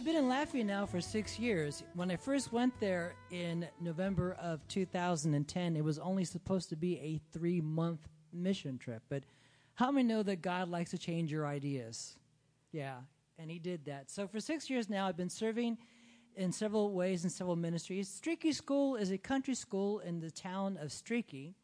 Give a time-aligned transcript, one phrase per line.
[0.00, 1.84] I've been in Latvia now for six years.
[1.92, 6.98] When I first went there in November of 2010, it was only supposed to be
[7.00, 9.02] a three month mission trip.
[9.10, 9.24] But
[9.74, 12.16] how many know that God likes to change your ideas?
[12.72, 12.94] Yeah,
[13.38, 14.10] and He did that.
[14.10, 15.76] So for six years now, I've been serving
[16.34, 18.08] in several ways in several ministries.
[18.08, 21.56] Streaky School is a country school in the town of Streaky,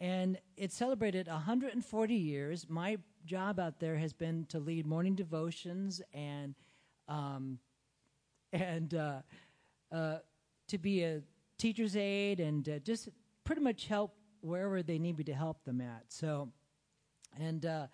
[0.00, 2.66] and it celebrated 140 years.
[2.68, 6.56] My job out there has been to lead morning devotions and
[7.08, 7.60] um,
[8.52, 9.20] and uh,
[9.92, 10.18] uh,
[10.68, 11.22] to be a
[11.58, 13.08] teacher's aide and uh, just
[13.44, 16.04] pretty much help wherever they need me to help them at.
[16.08, 16.50] So,
[17.38, 17.86] and uh,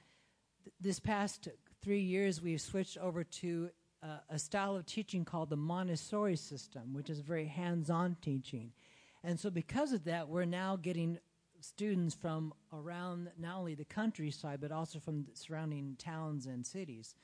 [0.62, 1.48] th- this past
[1.82, 3.70] three years, we've switched over to
[4.02, 8.72] uh, a style of teaching called the Montessori system, which is very hands-on teaching.
[9.22, 11.19] And so, because of that, we're now getting
[11.60, 17.14] students from around not only the countryside but also from surrounding towns and cities.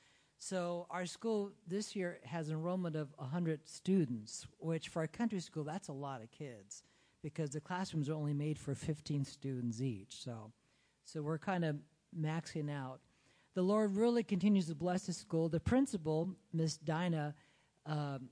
[0.43, 5.63] So our school this year has enrollment of 100 students, which for a country school
[5.63, 6.81] that's a lot of kids
[7.21, 10.23] because the classrooms are only made for 15 students each.
[10.23, 10.51] So
[11.05, 11.75] so we're kind of
[12.19, 13.01] maxing out.
[13.53, 15.47] The Lord really continues to bless the school.
[15.47, 17.35] The principal, Miss Dinah,
[17.85, 18.29] um,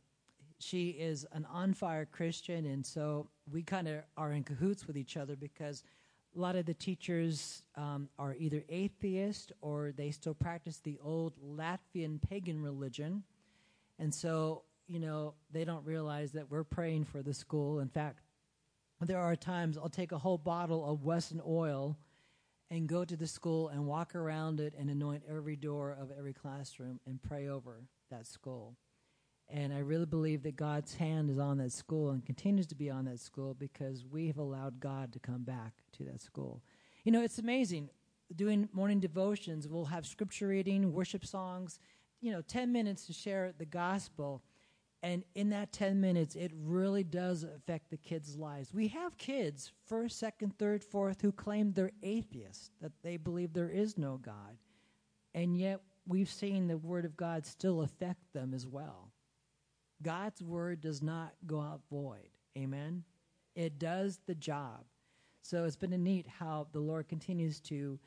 [0.57, 4.97] she is an on fire Christian, and so we kind of are in cahoots with
[4.97, 5.83] each other because
[6.39, 11.33] a lot of the teachers um, are either atheist or they still practice the old
[11.45, 13.23] Latvian pagan religion.
[13.99, 17.81] And so, you know, they don't realize that we're praying for the school.
[17.81, 18.21] In fact,
[19.01, 21.97] there are times I'll take a whole bottle of Wesson oil
[22.71, 26.33] and go to the school and walk around it and anoint every door of every
[26.33, 28.77] classroom and pray over that school.
[29.51, 32.89] And I really believe that God's hand is on that school and continues to be
[32.91, 36.61] on that school because we have allowed God to come back to that school.
[37.03, 37.89] You know, it's amazing.
[38.35, 41.79] Doing morning devotions, we'll have scripture reading, worship songs,
[42.21, 44.43] you know, 10 minutes to share the gospel.
[45.01, 48.71] And in that 10 minutes, it really does affect the kids' lives.
[48.71, 53.69] We have kids, first, second, third, fourth, who claim they're atheists, that they believe there
[53.69, 54.57] is no God.
[55.33, 59.08] And yet, we've seen the Word of God still affect them as well.
[60.01, 62.29] God's word does not go out void.
[62.57, 63.03] Amen.
[63.55, 64.85] It does the job.
[65.41, 67.99] So it's been neat how the Lord continues to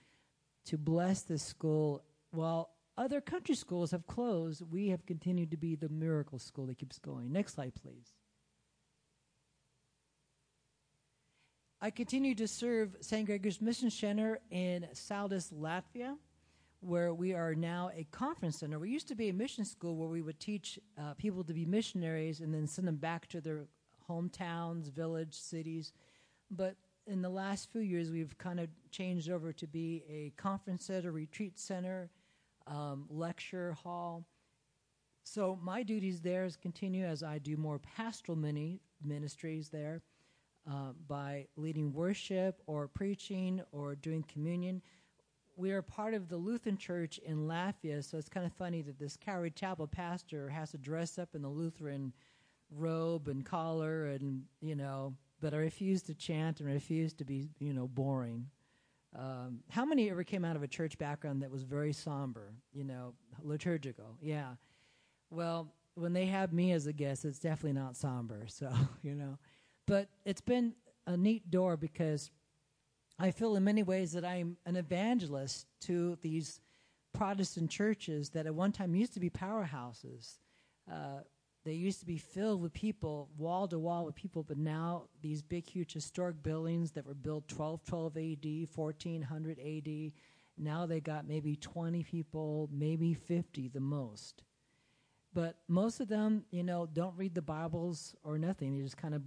[0.67, 2.03] to bless this school.
[2.31, 6.79] While other country schools have closed, we have continued to be the miracle school that
[6.79, 7.33] keeps going.
[7.33, 8.13] Next slide, please.
[11.81, 13.27] I continue to serve St.
[13.27, 16.17] Gregor's Mission Center in Saldus, Latvia
[16.83, 18.79] where we are now a conference center.
[18.79, 21.65] We used to be a mission school where we would teach uh, people to be
[21.65, 23.67] missionaries and then send them back to their
[24.11, 25.93] hometowns, village, cities.
[26.51, 26.75] But
[27.07, 31.13] in the last few years, we've kind of changed over to be a conference center,
[31.13, 32.11] retreat center,
[32.67, 34.25] um, lecture hall.
[35.23, 40.03] So my duties there is continue as I do more pastoral mini ministries there
[40.69, 44.83] uh, by leading worship or preaching or doing communion
[45.57, 48.99] we are part of the Lutheran Church in Latvia, so it's kind of funny that
[48.99, 52.13] this Calvary Chapel pastor has to dress up in the Lutheran
[52.71, 57.51] robe and collar, and you know, but I refuse to chant and refuse to be,
[57.59, 58.47] you know, boring.
[59.15, 62.85] Um, how many ever came out of a church background that was very somber, you
[62.85, 64.17] know, liturgical?
[64.23, 64.55] Yeah.
[65.31, 68.47] Well, when they have me as a guest, it's definitely not somber.
[68.49, 69.39] So, you know,
[69.87, 70.75] but it's been
[71.07, 72.31] a neat door because
[73.23, 76.61] I feel in many ways that I'm an evangelist to these
[77.13, 80.39] Protestant churches that at one time used to be powerhouses.
[80.91, 81.21] Uh,
[81.65, 85.41] they used to be filled with people, wall to wall with people, but now these
[85.41, 90.13] big, huge historic buildings that were built 1212 AD, 1400 AD,
[90.59, 94.43] now they got maybe 20 people, maybe 50 the most.
[95.33, 98.77] But most of them, you know, don't read the Bibles or nothing.
[98.77, 99.23] They just kind of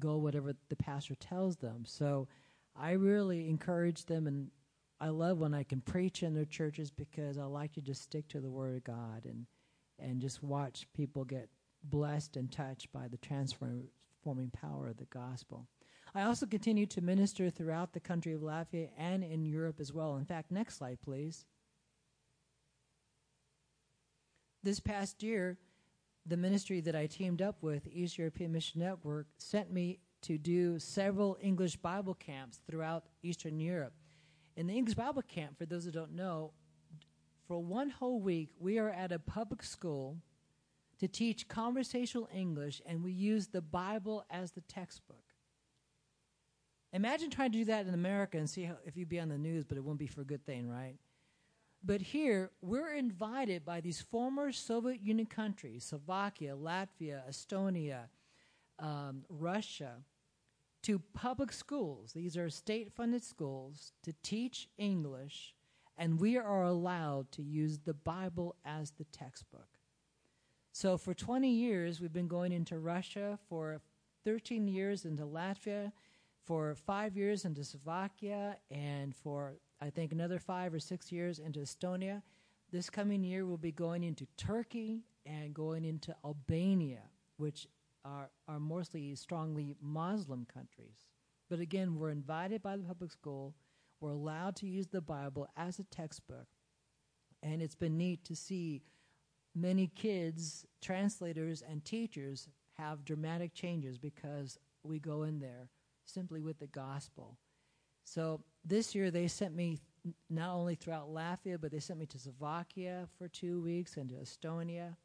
[0.00, 1.84] go whatever the pastor tells them.
[1.86, 2.26] So
[2.78, 4.50] I really encourage them, and
[5.00, 8.28] I love when I can preach in their churches because I like to just stick
[8.28, 9.46] to the Word of God and
[9.98, 11.48] and just watch people get
[11.82, 15.66] blessed and touched by the transforming power of the gospel.
[16.14, 20.16] I also continue to minister throughout the country of Latvia and in Europe as well.
[20.16, 21.44] In fact, next slide, please.
[24.62, 25.58] This past year,
[26.24, 30.76] the ministry that I teamed up with, East European Mission Network, sent me to do
[30.80, 33.92] several English Bible camps throughout Eastern Europe.
[34.56, 36.52] In the English Bible camp, for those who don't know,
[37.46, 40.16] for one whole week, we are at a public school
[40.98, 45.22] to teach conversational English, and we use the Bible as the textbook.
[46.92, 49.38] Imagine trying to do that in America and see how, if you'd be on the
[49.38, 50.96] news, but it wouldn't be for a good thing, right?
[51.84, 58.08] But here, we're invited by these former Soviet Union countries Slovakia, Latvia, Estonia,
[58.80, 59.98] um, Russia
[60.86, 62.12] to public schools.
[62.12, 65.52] These are state funded schools to teach English,
[65.98, 69.66] and we are allowed to use the Bible as the textbook.
[70.70, 73.80] So for 20 years, we've been going into Russia, for
[74.24, 75.90] 13 years into Latvia,
[76.44, 81.58] for five years into Slovakia, and for I think another five or six years into
[81.58, 82.22] Estonia.
[82.70, 87.02] This coming year, we'll be going into Turkey and going into Albania,
[87.38, 87.66] which
[88.06, 91.06] are, are mostly strongly Muslim countries.
[91.50, 93.54] But again, we're invited by the public school.
[94.00, 96.46] We're allowed to use the Bible as a textbook.
[97.42, 98.82] And it's been neat to see
[99.54, 102.48] many kids, translators, and teachers
[102.78, 105.70] have dramatic changes because we go in there
[106.04, 107.38] simply with the gospel.
[108.04, 109.80] So this year they sent me
[110.30, 114.16] not only throughout Latvia, but they sent me to Slovakia for two weeks and to
[114.16, 114.96] Estonia.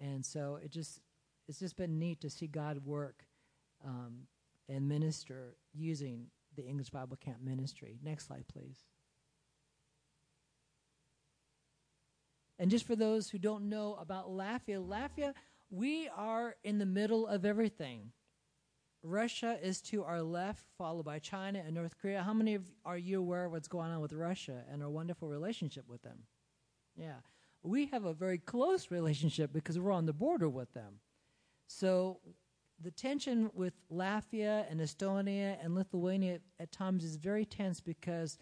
[0.00, 1.00] And so it just
[1.48, 3.24] it's just been neat to see God work
[3.84, 4.26] um,
[4.68, 7.98] and minister using the English Bible Camp ministry.
[8.02, 8.78] Next slide, please.
[12.58, 15.34] And just for those who don't know about Latvia, Latvia,
[15.70, 18.12] we are in the middle of everything.
[19.02, 22.22] Russia is to our left, followed by China and North Korea.
[22.22, 25.28] How many of are you aware of what's going on with Russia and our wonderful
[25.28, 26.18] relationship with them?
[26.96, 27.16] Yeah.
[27.64, 31.00] We have a very close relationship because we're on the border with them.
[31.66, 32.20] So
[32.82, 38.38] the tension with Latvia and Estonia and Lithuania at times is very tense because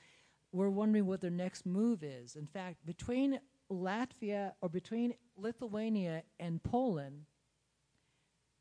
[0.52, 2.37] we're wondering what their next move is.
[2.37, 3.38] In fact, between
[3.70, 7.26] Latvia or between Lithuania and Poland,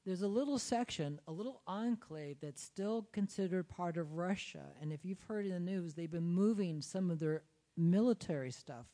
[0.06, 4.66] there's a little section, a little enclave that's still considered part of Russia.
[4.82, 7.44] And if you've heard in the news, they've been moving some of their
[7.78, 8.86] military stuff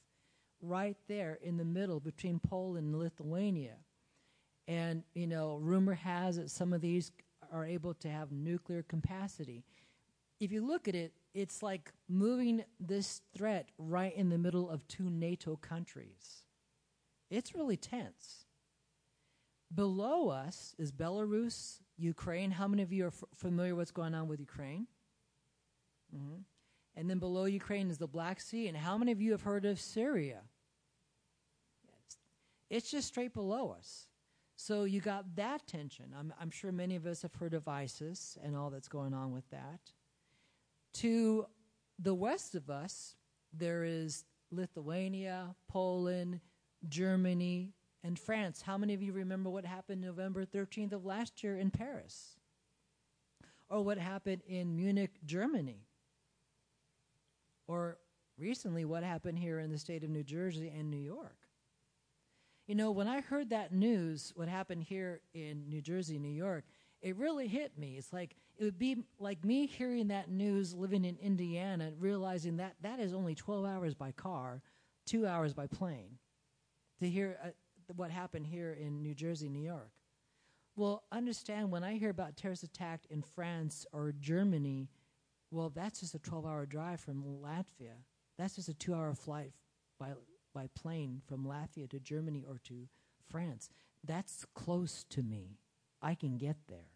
[0.61, 3.77] right there in the middle between Poland and Lithuania.
[4.67, 7.11] And, you know, rumor has that some of these
[7.51, 9.63] are able to have nuclear capacity.
[10.39, 14.87] If you look at it, it's like moving this threat right in the middle of
[14.87, 16.45] two NATO countries.
[17.29, 18.45] It's really tense.
[19.73, 22.51] Below us is Belarus, Ukraine.
[22.51, 24.87] How many of you are f- familiar with what's going on with Ukraine?
[26.15, 26.41] Mm-hmm.
[26.95, 28.67] And then below Ukraine is the Black Sea.
[28.67, 30.41] And how many of you have heard of Syria?
[32.69, 34.07] It's just straight below us.
[34.55, 36.05] So you got that tension.
[36.17, 39.31] I'm, I'm sure many of us have heard of ISIS and all that's going on
[39.31, 39.79] with that.
[40.95, 41.45] To
[41.99, 43.15] the west of us,
[43.53, 46.39] there is Lithuania, Poland,
[46.87, 47.73] Germany,
[48.03, 48.61] and France.
[48.61, 52.37] How many of you remember what happened November 13th of last year in Paris?
[53.69, 55.87] Or what happened in Munich, Germany?
[57.67, 57.97] Or
[58.37, 61.44] recently, what happened here in the state of New Jersey and New York?
[62.67, 66.65] You know, when I heard that news, what happened here in New Jersey, New York,
[67.01, 67.95] it really hit me.
[67.97, 72.75] It's like it would be like me hearing that news living in Indiana, realizing that
[72.81, 74.63] that is only 12 hours by car,
[75.05, 76.17] two hours by plane,
[76.99, 77.49] to hear uh,
[77.95, 79.91] what happened here in New Jersey, New York.
[80.75, 84.89] Well, understand when I hear about terrorist attack in France or Germany,
[85.51, 87.93] well, that's just a 12 hour drive from Latvia.
[88.39, 89.51] That's just a two hour flight
[89.99, 90.13] by
[90.55, 92.87] by plane from Latvia to Germany or to
[93.29, 93.69] France.
[94.03, 95.59] That's close to me.
[96.01, 96.89] I can get there.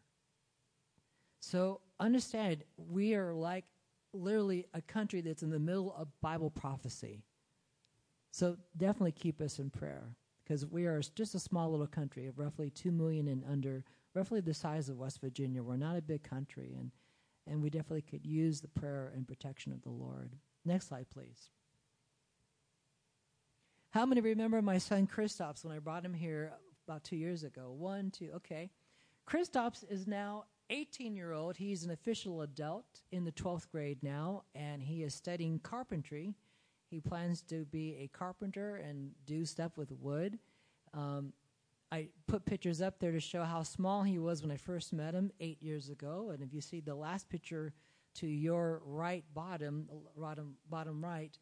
[1.39, 3.65] So understand, we are like
[4.13, 7.23] literally a country that's in the middle of Bible prophecy.
[8.31, 12.39] So definitely keep us in prayer because we are just a small little country of
[12.39, 15.61] roughly 2 million and under, roughly the size of West Virginia.
[15.61, 16.91] We're not a big country, and,
[17.47, 20.35] and we definitely could use the prayer and protection of the Lord.
[20.65, 21.49] Next slide, please.
[23.91, 26.53] How many remember my son Christops when I brought him here
[26.87, 27.73] about two years ago?
[27.75, 28.69] One, two, okay.
[29.27, 31.57] Christops is now 18 year old.
[31.57, 36.35] He's an official adult in the 12th grade now, and he is studying carpentry.
[36.91, 40.37] He plans to be a carpenter and do stuff with wood.
[40.93, 41.33] Um,
[41.91, 45.15] I put pictures up there to show how small he was when I first met
[45.15, 46.29] him eight years ago.
[46.31, 47.73] And if you see the last picture
[48.15, 51.35] to your right bottom, bottom, bottom right,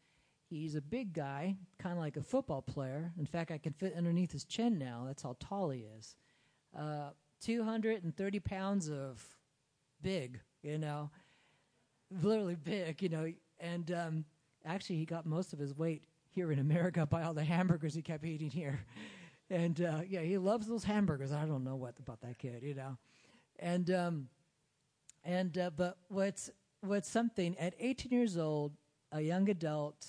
[0.48, 3.12] He's a big guy, kind of like a football player.
[3.18, 5.04] In fact, I can fit underneath his chin now.
[5.06, 6.16] That's how tall he is.
[6.76, 7.10] Uh,
[7.42, 9.22] 230 pounds of
[10.02, 11.10] big, you know,
[12.22, 13.32] literally big, you know.
[13.60, 14.24] And um,
[14.64, 18.02] actually, he got most of his weight here in America by all the hamburgers he
[18.02, 18.80] kept eating here.
[19.50, 21.32] And uh, yeah, he loves those hamburgers.
[21.32, 22.98] I don't know what about that kid, you know.
[23.58, 24.28] And um,
[25.24, 26.50] and uh, but what's
[26.82, 28.72] what's something at 18 years old,
[29.10, 30.06] a young adult,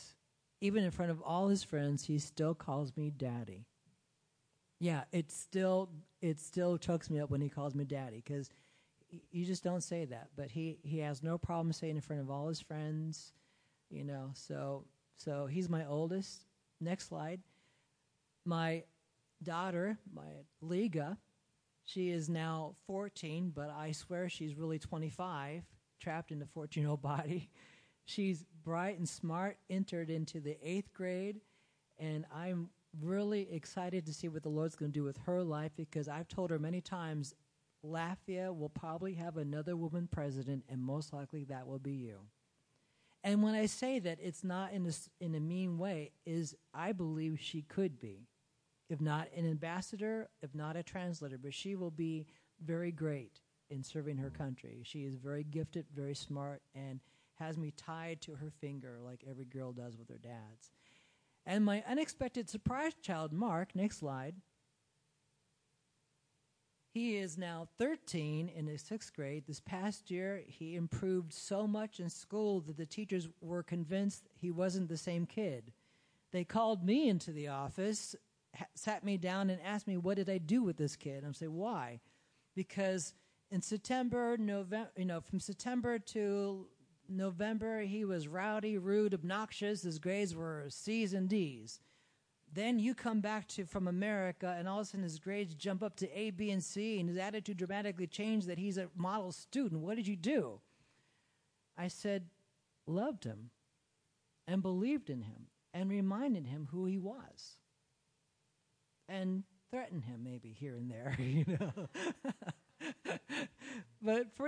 [0.61, 3.65] even in front of all his friends, he still calls me daddy.
[4.79, 5.89] Yeah, it still
[6.21, 8.49] it still chokes me up when he calls me daddy because
[9.31, 10.29] you just don't say that.
[10.35, 13.33] But he he has no problem saying in front of all his friends,
[13.89, 14.31] you know.
[14.33, 14.85] So
[15.15, 16.45] so he's my oldest.
[16.79, 17.41] Next slide.
[18.45, 18.83] My
[19.43, 21.17] daughter, my Liga,
[21.83, 25.63] she is now 14, but I swear she's really 25,
[25.99, 27.49] trapped in a 14 year old body.
[28.09, 31.41] She's bright and smart, entered into the eighth grade,
[31.99, 35.73] and I'm really excited to see what the Lord's going to do with her life
[35.77, 37.35] because I've told her many times
[37.85, 42.21] Latvia will probably have another woman president, and most likely that will be you.
[43.23, 46.93] And when I say that, it's not in a, in a mean way, is I
[46.93, 48.25] believe she could be.
[48.89, 52.25] If not an ambassador, if not a translator, but she will be
[52.65, 54.81] very great in serving her country.
[54.83, 57.01] She is very gifted, very smart, and
[57.39, 60.71] has me tied to her finger like every girl does with her dad's.
[61.45, 64.35] And my unexpected surprise child, Mark, next slide,
[66.93, 69.43] he is now 13 in his sixth grade.
[69.47, 74.51] This past year, he improved so much in school that the teachers were convinced he
[74.51, 75.71] wasn't the same kid.
[76.31, 78.15] They called me into the office,
[78.73, 81.23] sat me down, and asked me, What did I do with this kid?
[81.23, 81.99] I'm saying, Why?
[82.55, 83.13] Because
[83.51, 86.67] in September, November, you know, from September to
[87.09, 89.83] November, he was rowdy, rude, obnoxious.
[89.83, 91.79] His grades were C's and D's.
[92.51, 95.83] Then you come back to from America, and all of a sudden his grades jump
[95.83, 99.31] up to A, B, and C, and his attitude dramatically changed that he's a model
[99.31, 99.81] student.
[99.81, 100.59] What did you do?
[101.77, 102.25] I said,
[102.87, 103.51] loved him
[104.47, 107.57] and believed in him and reminded him who he was
[109.07, 111.87] and threatened him maybe here and there, you know.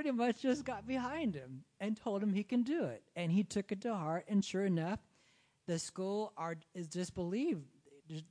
[0.02, 3.04] pretty much just got behind him and told him he can do it.
[3.16, 5.00] And he took it to heart, and sure enough,
[5.68, 7.66] the school are, is disbelieved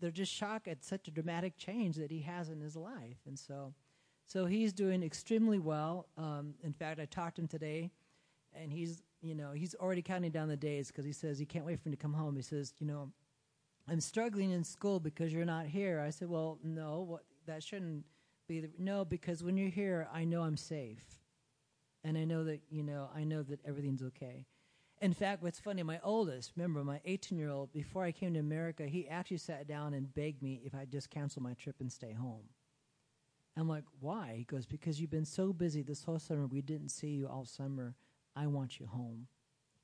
[0.01, 3.17] they're just shocked at such a dramatic change that he has in his life.
[3.27, 3.73] And so,
[4.27, 6.07] so he's doing extremely well.
[6.19, 7.91] Um, in fact, I talked to him today,
[8.53, 11.65] and he's, you know, he's already counting down the days because he says he can't
[11.65, 12.37] wait for me to come home.
[12.37, 13.11] He says, you know,
[13.89, 16.01] I'm struggling in school because you're not here.
[16.01, 18.05] I said, well, no, what, that shouldn't
[18.49, 21.20] be the, no, because when you're here, I know I'm safe,
[22.05, 24.47] and I know that, you know, I know that everything's okay.
[25.01, 28.41] In fact, what's funny, my oldest, remember my 18 year old, before I came to
[28.41, 31.91] America, he actually sat down and begged me if I'd just cancel my trip and
[31.91, 32.45] stay home.
[33.57, 34.35] I'm like, why?
[34.39, 36.47] He goes, because you've been so busy this whole summer.
[36.47, 37.95] We didn't see you all summer.
[38.37, 39.27] I want you home.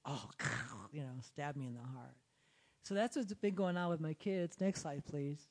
[0.04, 0.30] Oh,
[0.92, 2.14] you know, stab me in the heart.
[2.82, 4.60] So that's what's been going on with my kids.
[4.60, 5.48] Next slide, please.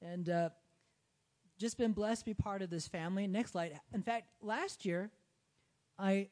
[0.00, 0.48] And uh,
[1.62, 3.26] just been blessed to be part of this family.
[3.26, 3.80] Next slide.
[3.94, 5.10] In fact, last year,
[5.96, 6.28] I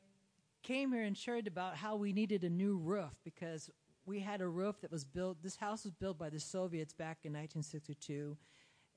[0.64, 3.70] came here and shared about how we needed a new roof because
[4.04, 5.40] we had a roof that was built.
[5.40, 8.36] This house was built by the Soviets back in 1962,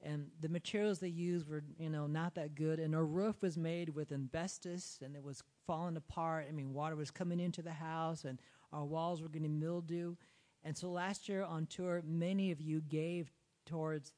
[0.01, 2.79] and the materials they used were, you know, not that good.
[2.79, 6.47] And our roof was made with asbestos, and it was falling apart.
[6.49, 10.15] I mean, water was coming into the house, and our walls were getting mildew.
[10.63, 13.31] And so last year on tour, many of you gave
[13.67, 14.13] towards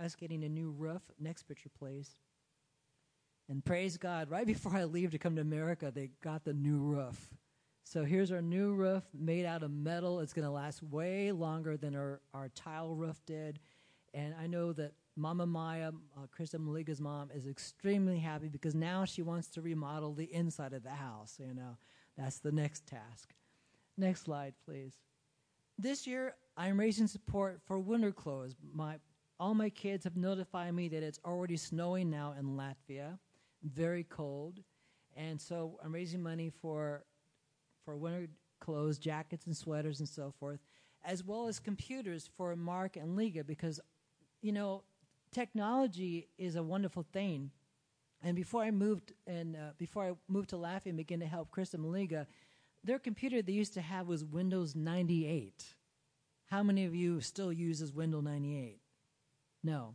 [0.00, 1.02] us getting a new roof.
[1.18, 2.16] Next picture, please.
[3.48, 6.78] And praise God, right before I leave to come to America, they got the new
[6.78, 7.28] roof.
[7.84, 10.20] So here's our new roof made out of metal.
[10.20, 13.58] It's going to last way longer than our, our tile roof did.
[14.14, 19.04] And I know that Mama Maya, uh, Krista Maliga's mom, is extremely happy because now
[19.04, 21.36] she wants to remodel the inside of the house.
[21.38, 21.76] You know,
[22.16, 23.34] that's the next task.
[23.98, 24.94] Next slide, please.
[25.78, 28.54] This year, I'm raising support for winter clothes.
[28.72, 28.96] My,
[29.38, 33.18] all my kids have notified me that it's already snowing now in Latvia
[33.62, 34.60] very cold,
[35.16, 37.04] and so I'm raising money for
[37.84, 38.28] for winter
[38.60, 40.60] clothes, jackets and sweaters and so forth,
[41.04, 43.80] as well as computers for Mark and Liga because
[44.40, 44.82] you know
[45.32, 47.50] technology is a wonderful thing.
[48.24, 51.50] And before I moved and uh, before I moved to Latvia and began to help
[51.50, 52.26] Chris and Maliga,
[52.84, 55.64] their computer they used to have was Windows 98.
[56.46, 58.81] How many of you still uses Windows 98?
[59.62, 59.94] No.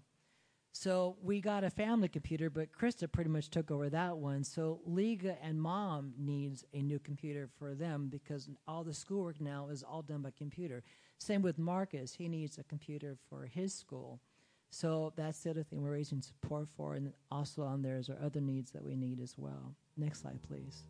[0.72, 4.44] So we got a family computer, but Krista pretty much took over that one.
[4.44, 9.70] So Liga and mom needs a new computer for them because all the schoolwork now
[9.70, 10.84] is all done by computer.
[11.18, 14.22] Same with Marcus; he needs a computer for his school.
[14.70, 18.18] So that's the other thing we're raising support for, and also on there is our
[18.24, 19.74] other needs that we need as well.
[19.96, 20.84] Next slide, please.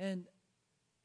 [0.00, 0.26] And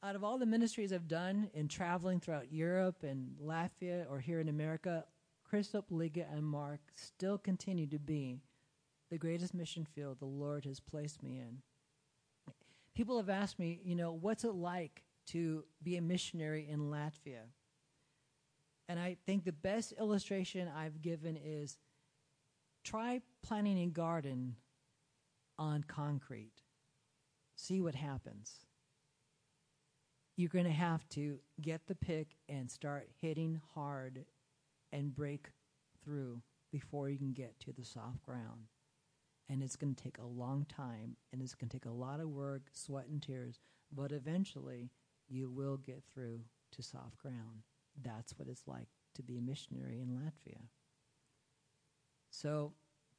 [0.01, 4.39] out of all the ministries I've done in traveling throughout Europe and Latvia or here
[4.39, 5.03] in America,
[5.51, 8.39] Christop, Liga, and Mark still continue to be
[9.11, 11.57] the greatest mission field the Lord has placed me in.
[12.95, 17.47] People have asked me, you know, what's it like to be a missionary in Latvia?
[18.87, 21.77] And I think the best illustration I've given is
[22.83, 24.55] try planting a garden
[25.57, 26.63] on concrete.
[27.55, 28.65] See what happens
[30.39, 34.23] you're going to have to get the pick and start hitting hard
[34.93, 35.47] and break
[36.01, 36.41] through
[36.71, 38.69] before you can get to the soft ground.
[39.49, 42.21] And it's going to take a long time and it's going to take a lot
[42.21, 43.59] of work, sweat, and tears,
[43.93, 44.91] but eventually
[45.27, 46.39] you will get through
[46.71, 47.63] to soft ground.
[48.01, 50.61] That's what it's like to be a missionary in Latvia.
[52.29, 52.71] So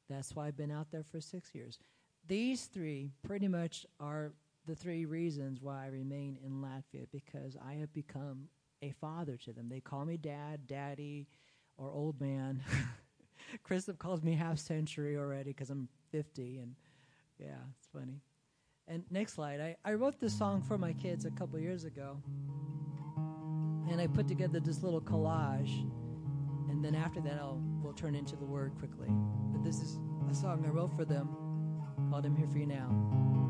[0.09, 1.77] that's why I've been out there for six years.
[2.27, 4.31] These three pretty much are
[4.67, 8.47] the three reasons why I remain in Latvia because I have become
[8.81, 9.69] a father to them.
[9.69, 11.27] They call me dad, daddy,
[11.77, 12.63] or old man.
[13.63, 16.75] Christoph calls me half century already because I'm 50, and
[17.39, 18.21] yeah, it's funny.
[18.87, 19.61] And next slide.
[19.61, 22.17] I, I wrote this song for my kids a couple years ago,
[23.89, 25.89] and I put together this little collage,
[26.69, 29.07] and then after that, I'll we'll turn into the word quickly.
[29.51, 29.99] But this is
[30.29, 31.29] a song I wrote for them
[32.09, 33.40] called "I'm Here for You Now."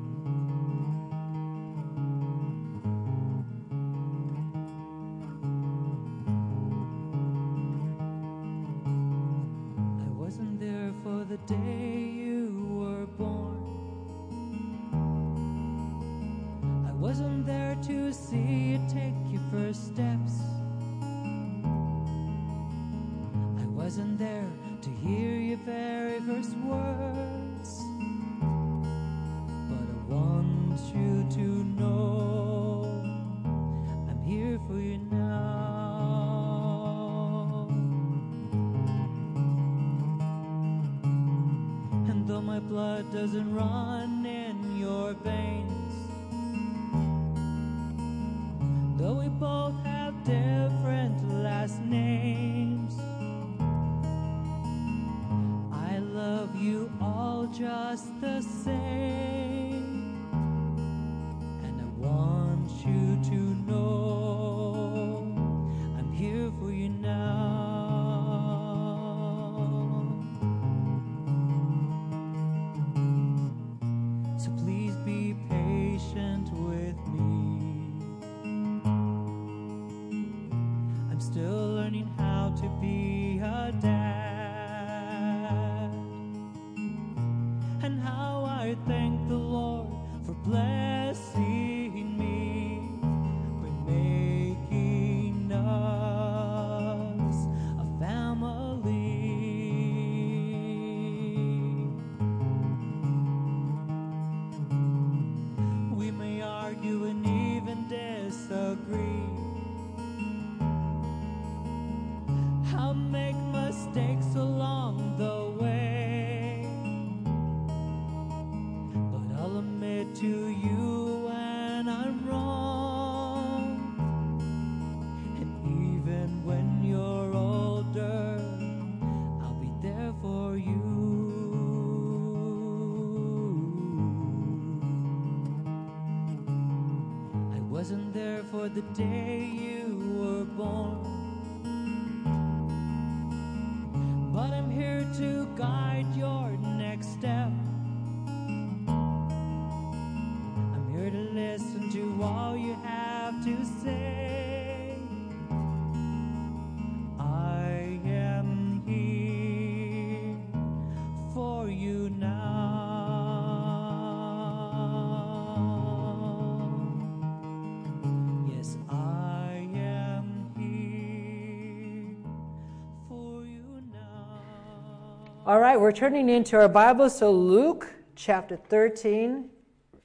[175.51, 177.09] All right, we're turning into our Bible.
[177.09, 179.49] So, Luke chapter 13,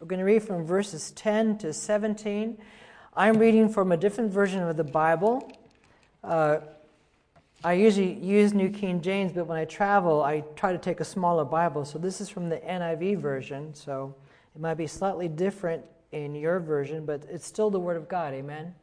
[0.01, 2.59] we're going to read from verses 10 to 17.
[3.15, 5.49] I'm reading from a different version of the Bible.
[6.25, 6.59] Uh,
[7.63, 11.05] I usually use New King James, but when I travel, I try to take a
[11.05, 11.85] smaller Bible.
[11.85, 14.17] So this is from the NIV version, so
[14.53, 18.35] it might be slightly different in your version, but it's still the Word of God.
[18.35, 18.75] Amen?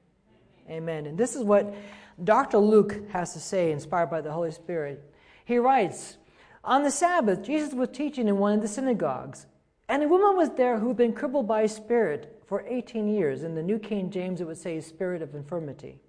[0.70, 1.08] Amen.
[1.08, 1.76] And this is what
[2.24, 2.58] Dr.
[2.58, 5.04] Luke has to say, inspired by the Holy Spirit.
[5.44, 6.16] He writes
[6.64, 9.48] On the Sabbath, Jesus was teaching in one of the synagogues,
[9.90, 13.44] and a woman was there who had been crippled by a spirit for 18 years.
[13.44, 16.00] In the New King James, it would say spirit of infirmity.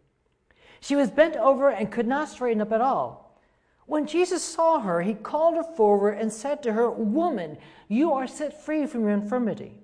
[0.80, 3.40] She was bent over and could not straighten up at all.
[3.86, 8.26] When Jesus saw her, he called her forward and said to her, Woman, you are
[8.26, 9.80] set free from your infirmity.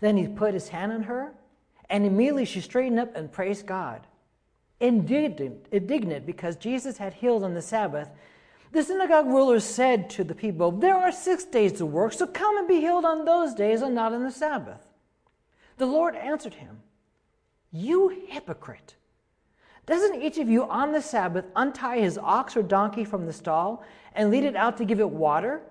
[0.00, 1.32] Then he put his hand on her,
[1.88, 4.06] and immediately she straightened up and praised God.
[4.80, 8.10] Indignant, indignant because Jesus had healed on the Sabbath,
[8.72, 12.58] the synagogue ruler said to the people, There are six days to work, so come
[12.58, 14.86] and be healed on those days and not on the Sabbath.
[15.78, 16.82] The Lord answered him,
[17.70, 18.96] You hypocrite!
[19.86, 23.84] Doesn't each of you on the Sabbath untie his ox or donkey from the stall
[24.14, 25.62] and lead it out to give it water?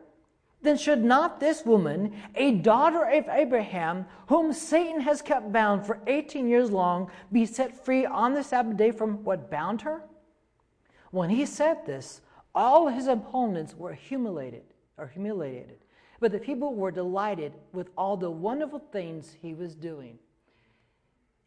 [0.62, 5.99] Then should not this woman, a daughter of Abraham, whom Satan has kept bound for
[6.08, 10.01] 18 years long, be set free on the Sabbath day from what bound her?
[11.12, 12.21] When he said this,
[12.55, 14.63] all his opponents were humiliated
[14.97, 15.77] or humiliated,
[16.19, 20.17] but the people were delighted with all the wonderful things he was doing.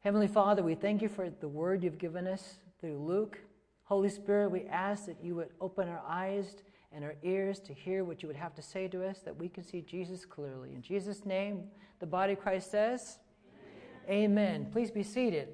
[0.00, 3.38] Heavenly Father, we thank you for the word you've given us through Luke.
[3.84, 6.56] Holy Spirit, we ask that you would open our eyes
[6.92, 9.48] and our ears to hear what you would have to say to us, that we
[9.48, 10.74] can see Jesus clearly.
[10.74, 11.64] In Jesus' name,
[12.00, 13.18] the body of Christ says,
[14.08, 14.24] Amen.
[14.24, 14.66] Amen.
[14.72, 15.48] Please be seated.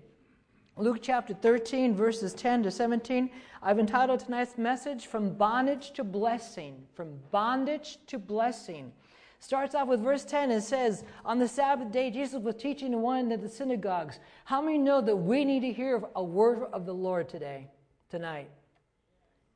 [0.77, 3.31] Luke chapter 13, verses 10 to 17.
[3.63, 6.83] I've entitled tonight's message, From Bondage to Blessing.
[6.95, 8.91] From Bondage to Blessing.
[9.39, 13.03] Starts off with verse 10 and says, On the Sabbath day, Jesus was teaching in
[13.03, 14.19] one of the synagogues.
[14.47, 17.69] How many know that we need to hear a word of the Lord today,
[18.11, 18.51] tonight?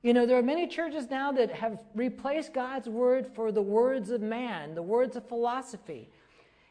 [0.02, 4.11] You know, there are many churches now that have replaced God's word for the words
[4.11, 6.11] of man, the words of philosophy.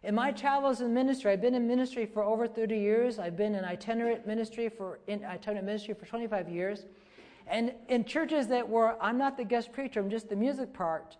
[0.03, 3.17] In my travels in ministry, I've been in ministry for over 30 years.
[3.17, 6.85] I've been in itinerant ministry for in itinerant ministry for 25 years.
[7.47, 11.17] And in churches that were I'm not the guest preacher, I'm just the music part.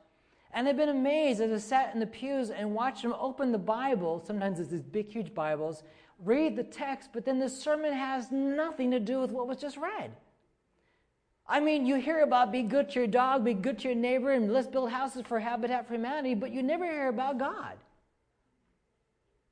[0.53, 3.57] And I've been amazed as I sat in the pews and watched them open the
[3.57, 4.23] Bible.
[4.25, 5.83] Sometimes it's these big, huge Bibles,
[6.23, 9.77] read the text, but then the sermon has nothing to do with what was just
[9.77, 10.11] read.
[11.49, 14.31] I mean, you hear about be good to your dog, be good to your neighbor,
[14.31, 17.77] and let's build houses for Habitat for Humanity, but you never hear about God.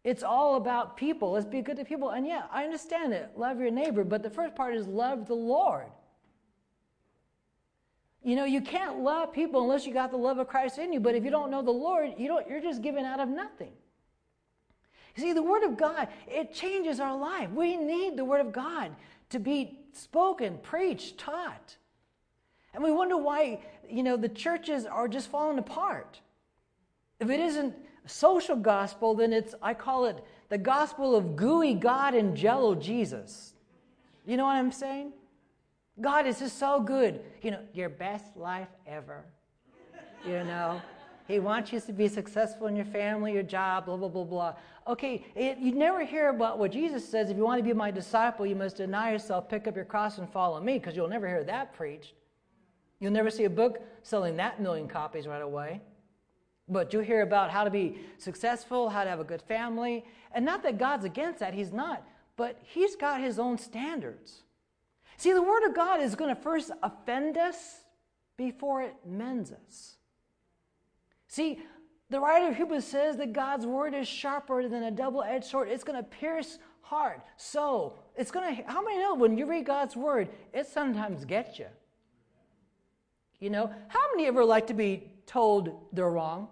[0.05, 1.31] It's all about people.
[1.31, 2.11] Let's be good to people.
[2.11, 3.31] And yeah, I understand it.
[3.35, 5.87] Love your neighbor, but the first part is love the Lord.
[8.21, 10.99] You know, you can't love people unless you got the love of Christ in you.
[10.99, 13.71] But if you don't know the Lord, you don't, you're just giving out of nothing.
[15.15, 17.49] You see, the Word of God, it changes our life.
[17.49, 18.95] We need the Word of God
[19.31, 21.77] to be spoken, preached, taught.
[22.75, 26.19] And we wonder why, you know, the churches are just falling apart.
[27.19, 27.73] If it isn't
[28.05, 33.53] social gospel, then it's, I call it the gospel of gooey God and jello Jesus.
[34.25, 35.13] You know what I'm saying?
[36.01, 37.21] God is just so good.
[37.41, 39.23] You know, your best life ever.
[40.25, 40.81] You know,
[41.27, 44.53] He wants you to be successful in your family, your job, blah, blah, blah, blah.
[44.87, 47.91] Okay, it, you never hear about what Jesus says if you want to be my
[47.91, 51.27] disciple, you must deny yourself, pick up your cross, and follow me, because you'll never
[51.27, 52.13] hear that preached.
[52.99, 55.81] You'll never see a book selling that million copies right away.
[56.67, 60.03] But you hear about how to be successful, how to have a good family.
[60.31, 62.03] And not that God's against that, He's not.
[62.37, 64.43] But He's got His own standards.
[65.17, 67.83] See, the Word of God is going to first offend us
[68.37, 69.95] before it mends us.
[71.27, 71.59] See,
[72.09, 75.69] the writer of Hebrews says that God's Word is sharper than a double edged sword.
[75.69, 77.97] It's going to pierce heart, soul.
[78.15, 81.67] It's going to, how many know when you read God's Word, it sometimes gets you?
[83.39, 86.47] You know, how many ever like to be told they're wrong?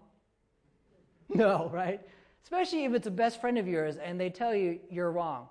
[1.35, 1.99] No, right?
[2.43, 5.47] Especially if it's a best friend of yours and they tell you you're wrong.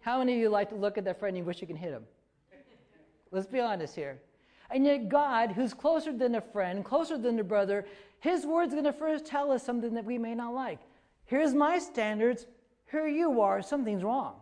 [0.00, 1.76] How many of you like to look at that friend and you wish you can
[1.76, 2.04] hit him?
[3.30, 4.20] Let's be honest here.
[4.70, 7.86] And yet, God, who's closer than a friend, closer than a brother,
[8.20, 10.80] his word's going to first tell us something that we may not like.
[11.24, 12.46] Here's my standards.
[12.90, 13.62] Here you are.
[13.62, 14.34] Something's wrong.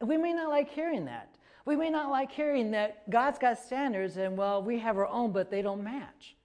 [0.00, 1.34] We may not like hearing that.
[1.64, 5.32] We may not like hearing that God's got standards and, well, we have our own,
[5.32, 6.35] but they don't match.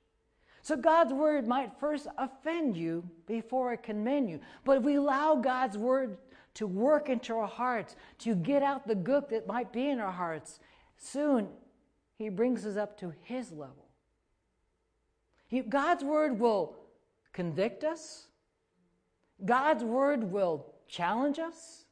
[0.61, 4.39] So God's word might first offend you before it can mend you.
[4.63, 6.17] But if we allow God's word
[6.55, 10.11] to work into our hearts, to get out the gook that might be in our
[10.11, 10.59] hearts,
[10.97, 11.47] soon
[12.17, 13.87] he brings us up to his level.
[15.47, 16.75] He, God's word will
[17.33, 18.27] convict us,
[19.43, 21.85] God's word will challenge us,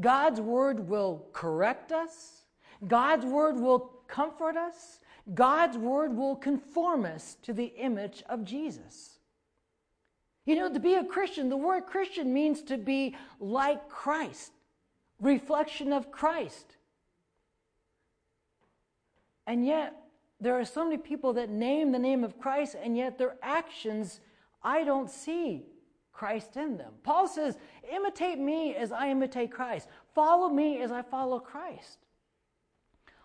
[0.00, 2.42] God's word will correct us,
[2.86, 5.00] God's word will comfort us.
[5.34, 9.18] God's word will conform us to the image of Jesus.
[10.44, 14.52] You know, to be a Christian, the word Christian means to be like Christ,
[15.20, 16.76] reflection of Christ.
[19.46, 19.94] And yet,
[20.40, 24.20] there are so many people that name the name of Christ, and yet their actions,
[24.62, 25.66] I don't see
[26.12, 26.92] Christ in them.
[27.02, 27.58] Paul says,
[27.92, 32.05] Imitate me as I imitate Christ, follow me as I follow Christ.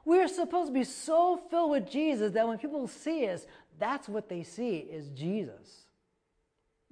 [0.06, 3.46] We are supposed to be so filled with Jesus that when people see us,
[3.80, 5.86] that's what they see is Jesus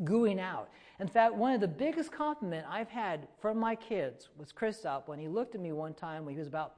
[0.04, 0.69] gooing out.
[1.00, 5.19] In fact, one of the biggest compliment I've had from my kids was Christoph when
[5.19, 6.76] he looked at me one time when he was about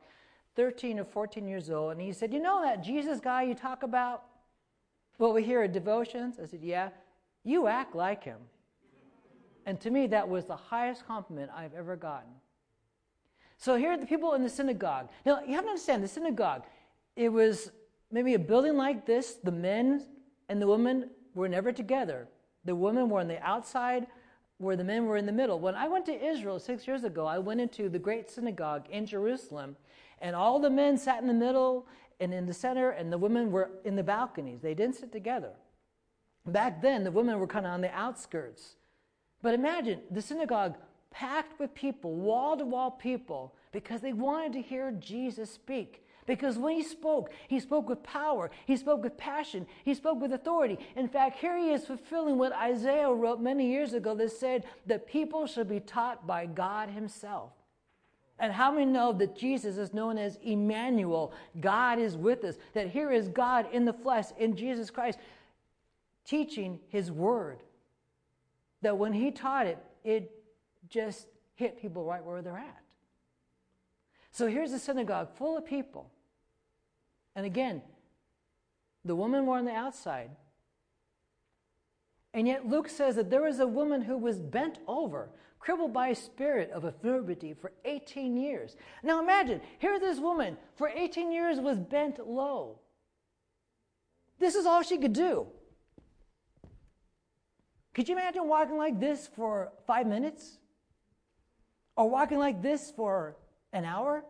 [0.55, 3.83] 13 or 14 years old, and he said, You know that Jesus guy you talk
[3.83, 4.23] about?
[5.17, 6.39] What we hear at devotions?
[6.41, 6.89] I said, Yeah.
[7.43, 8.37] You act like him.
[9.65, 12.29] And to me, that was the highest compliment I've ever gotten.
[13.61, 15.09] So here are the people in the synagogue.
[15.23, 16.63] Now, you have to understand the synagogue,
[17.15, 17.71] it was
[18.11, 19.35] maybe a building like this.
[19.35, 20.01] The men
[20.49, 22.27] and the women were never together.
[22.65, 24.07] The women were on the outside,
[24.57, 25.59] where the men were in the middle.
[25.59, 29.05] When I went to Israel six years ago, I went into the great synagogue in
[29.05, 29.75] Jerusalem,
[30.21, 31.85] and all the men sat in the middle
[32.19, 34.61] and in the center, and the women were in the balconies.
[34.61, 35.51] They didn't sit together.
[36.47, 38.77] Back then, the women were kind of on the outskirts.
[39.43, 40.77] But imagine the synagogue
[41.11, 46.03] packed with people, wall to wall people, because they wanted to hear Jesus speak.
[46.25, 50.33] Because when he spoke, he spoke with power, he spoke with passion, he spoke with
[50.33, 50.77] authority.
[50.95, 55.07] In fact, here he is fulfilling what Isaiah wrote many years ago that said that
[55.07, 57.51] people should be taught by God himself.
[58.39, 61.31] And how many know that Jesus is known as Emmanuel?
[61.59, 62.55] God is with us.
[62.73, 65.19] That here is God in the flesh, in Jesus Christ,
[66.25, 67.59] teaching his word.
[68.81, 70.31] That when he taught it, it
[70.91, 72.83] just hit people right where they're at.
[74.31, 76.11] So here's a synagogue full of people.
[77.35, 77.81] And again,
[79.03, 80.29] the women were on the outside.
[82.33, 86.09] And yet Luke says that there was a woman who was bent over, crippled by
[86.09, 88.75] a spirit of infirmity for 18 years.
[89.03, 92.79] Now imagine, here this woman for 18 years was bent low.
[94.39, 95.47] This is all she could do.
[97.93, 100.57] Could you imagine walking like this for five minutes?
[101.95, 103.35] Or walking like this for
[103.73, 104.23] an hour?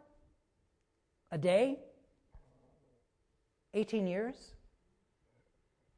[1.32, 1.80] A day?
[3.74, 4.36] 18 years?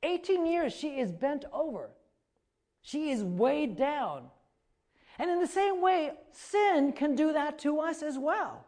[0.03, 1.89] 18 years she is bent over.
[2.81, 4.25] She is weighed down.
[5.17, 8.65] And in the same way, sin can do that to us as well.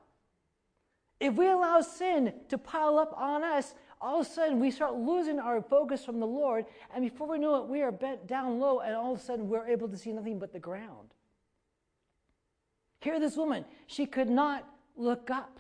[1.19, 4.95] If we allow sin to pile up on us, all of a sudden we start
[4.95, 8.60] losing our focus from the Lord, and before we know it, we are bent down
[8.60, 11.13] low, and all of a sudden we're able to see nothing but the ground.
[13.06, 15.60] Here, this woman, she could not look up.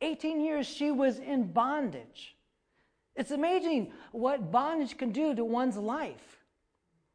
[0.00, 2.34] 18 years she was in bondage.
[3.14, 6.42] It's amazing what bondage can do to one's life,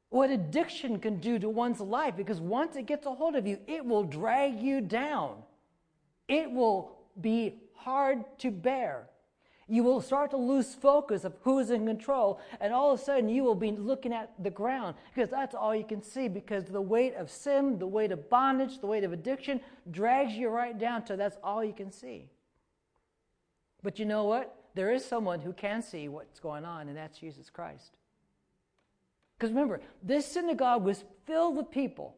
[0.10, 3.58] what addiction can do to one's life, because once it gets a hold of you,
[3.66, 5.38] it will drag you down.
[6.28, 9.10] It will be hard to bear.
[9.74, 13.28] You will start to lose focus of who's in control, and all of a sudden
[13.28, 16.80] you will be looking at the ground because that's all you can see because the
[16.80, 19.60] weight of sin, the weight of bondage, the weight of addiction
[19.90, 22.30] drags you right down to that's all you can see.
[23.82, 24.56] But you know what?
[24.76, 27.98] There is someone who can see what's going on, and that's Jesus Christ.
[29.40, 32.16] Because remember, this synagogue was filled with people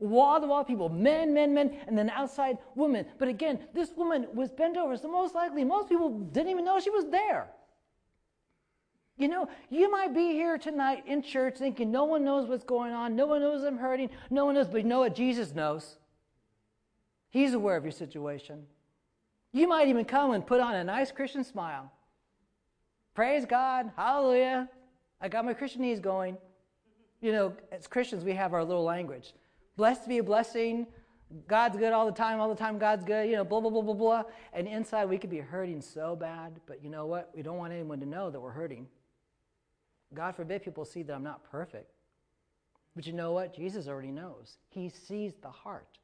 [0.00, 3.04] wall to wall people, men, men, men, and then outside women.
[3.18, 6.80] But again, this woman was bent over, so most likely most people didn't even know
[6.80, 7.50] she was there.
[9.16, 12.94] You know, you might be here tonight in church thinking no one knows what's going
[12.94, 15.14] on, no one knows I'm hurting, no one knows, but you know what?
[15.14, 15.98] Jesus knows.
[17.28, 18.62] He's aware of your situation.
[19.52, 21.92] You might even come and put on a nice Christian smile.
[23.14, 24.68] Praise God, hallelujah.
[25.20, 26.38] I got my Christianese going.
[27.20, 29.34] You know, as Christians, we have our little language
[29.76, 30.86] blessed to be a blessing.
[31.46, 33.82] God's good all the time, all the time God's good, you know, blah, blah, blah,
[33.82, 34.22] blah, blah.
[34.52, 37.30] And inside we could be hurting so bad, but you know what?
[37.34, 38.88] We don't want anyone to know that we're hurting.
[40.12, 41.92] God forbid people see that I'm not perfect.
[42.96, 43.54] But you know what?
[43.54, 44.58] Jesus already knows.
[44.68, 45.98] He sees the heart.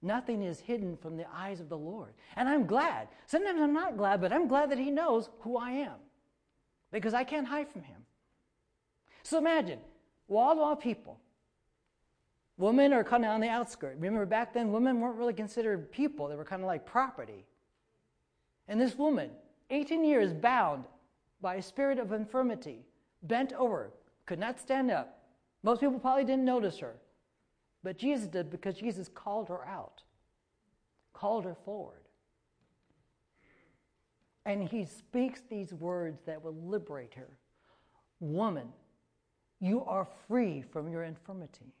[0.00, 2.14] Nothing is hidden from the eyes of the Lord.
[2.36, 3.08] And I'm glad.
[3.26, 5.96] Sometimes I'm not glad, but I'm glad that He knows who I am
[6.92, 8.02] because I can't hide from Him.
[9.24, 9.80] So imagine
[10.28, 11.18] wall to wall people
[12.58, 13.96] Women are kind of on the outskirts.
[14.00, 17.46] Remember, back then, women weren't really considered people, they were kind of like property.
[18.66, 19.30] And this woman,
[19.70, 20.84] 18 years bound
[21.40, 22.84] by a spirit of infirmity,
[23.22, 23.92] bent over,
[24.26, 25.22] could not stand up.
[25.62, 26.96] Most people probably didn't notice her.
[27.84, 30.02] But Jesus did because Jesus called her out,
[31.12, 32.02] called her forward.
[34.44, 37.28] And he speaks these words that will liberate her
[38.20, 38.68] Woman,
[39.60, 41.72] you are free from your infirmity.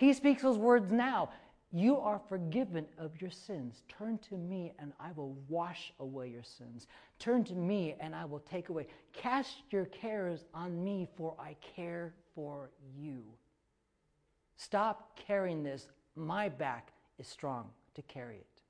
[0.00, 1.28] He speaks those words now.
[1.72, 3.82] You are forgiven of your sins.
[3.86, 6.86] Turn to me and I will wash away your sins.
[7.18, 8.86] Turn to me and I will take away.
[9.12, 13.22] Cast your cares on me, for I care for you.
[14.56, 15.86] Stop carrying this.
[16.16, 18.62] My back is strong to carry it.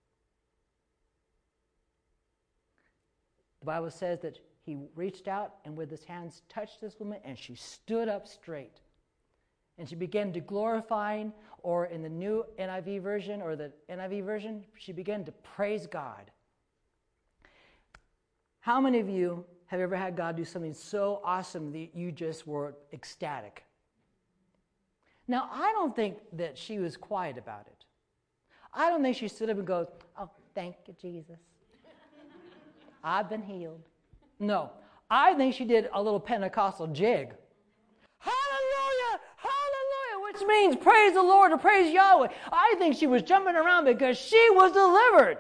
[3.60, 7.38] The Bible says that he reached out and with his hands touched this woman and
[7.38, 8.80] she stood up straight.
[9.80, 11.24] And she began to glorify,
[11.62, 16.30] or in the new NIV version or the NIV version, she began to praise God.
[18.60, 22.46] How many of you have ever had God do something so awesome that you just
[22.46, 23.64] were ecstatic?
[25.26, 27.84] Now, I don't think that she was quiet about it.
[28.74, 29.86] I don't think she stood up and goes,
[30.18, 31.38] Oh, thank you, Jesus.
[33.02, 33.80] I've been healed.
[34.38, 34.72] No,
[35.10, 37.32] I think she did a little Pentecostal jig.
[38.18, 39.20] Hallelujah!
[39.36, 40.24] Hallelujah!
[40.40, 42.28] Which means praise the Lord or praise Yahweh.
[42.50, 45.38] I think she was jumping around because she was delivered.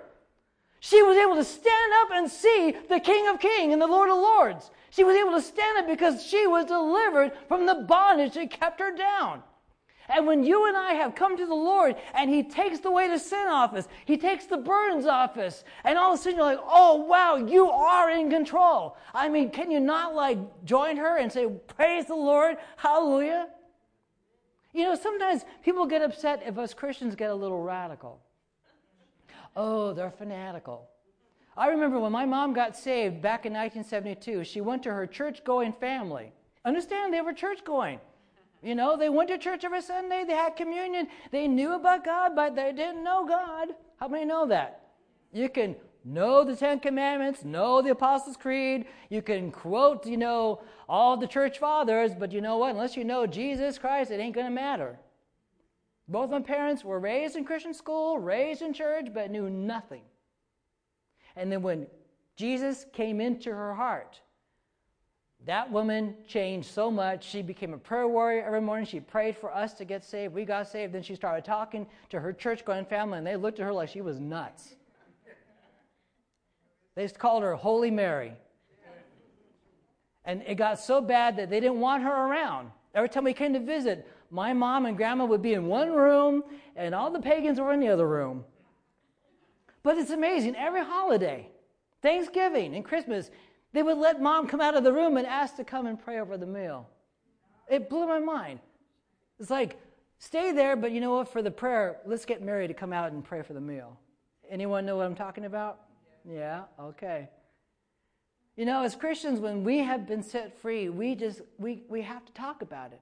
[0.80, 4.10] She was able to stand up and see the King of Kings and the Lord
[4.10, 4.70] of Lords.
[4.90, 8.80] She was able to stand up because she was delivered from the bondage that kept
[8.80, 9.42] her down.
[10.08, 13.18] And when you and I have come to the Lord and He takes away the
[13.18, 16.96] sin office, He takes the burdens office, and all of a sudden you're like, oh,
[16.96, 18.96] wow, you are in control.
[19.14, 23.48] I mean, can you not like join her and say, praise the Lord, hallelujah?
[24.72, 28.20] You know, sometimes people get upset if us Christians get a little radical.
[29.56, 30.88] Oh, they're fanatical.
[31.56, 35.44] I remember when my mom got saved back in 1972, she went to her church
[35.44, 36.32] going family.
[36.64, 37.98] Understand, they were church going.
[38.62, 42.36] You know, they went to church every Sunday, they had communion, they knew about God,
[42.36, 43.68] but they didn't know God.
[43.96, 44.82] How many know that?
[45.32, 50.62] You can know the Ten Commandments, know the Apostles' Creed, you can quote, you know,
[50.88, 52.70] all the church fathers, but you know what?
[52.70, 54.98] Unless you know Jesus Christ, it ain't going to matter.
[56.08, 60.02] Both my parents were raised in Christian school, raised in church, but knew nothing.
[61.36, 61.86] And then when
[62.36, 64.20] Jesus came into her heart,
[65.46, 67.24] that woman changed so much.
[67.24, 68.84] She became a prayer warrior every morning.
[68.84, 70.34] She prayed for us to get saved.
[70.34, 70.92] We got saved.
[70.92, 73.88] Then she started talking to her church going family, and they looked at her like
[73.88, 74.76] she was nuts.
[77.00, 78.34] They just called her Holy Mary.
[80.26, 82.72] And it got so bad that they didn't want her around.
[82.94, 86.44] Every time we came to visit, my mom and grandma would be in one room,
[86.76, 88.44] and all the pagans were in the other room.
[89.82, 90.56] But it's amazing.
[90.56, 91.48] Every holiday,
[92.02, 93.30] Thanksgiving and Christmas,
[93.72, 96.20] they would let mom come out of the room and ask to come and pray
[96.20, 96.86] over the meal.
[97.66, 98.60] It blew my mind.
[99.38, 99.80] It's like,
[100.18, 101.32] stay there, but you know what?
[101.32, 103.98] For the prayer, let's get Mary to come out and pray for the meal.
[104.50, 105.80] Anyone know what I'm talking about?
[106.28, 107.28] Yeah, okay.
[108.56, 112.24] You know, as Christians, when we have been set free, we just we, we have
[112.26, 113.00] to talk about it.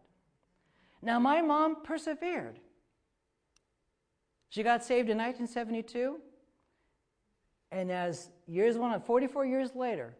[1.03, 2.59] Now, my mom persevered.
[4.51, 6.19] She got saved in 1972,
[7.71, 10.15] and as years went on, 44 years later,